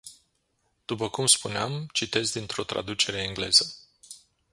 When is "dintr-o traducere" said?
2.31-3.17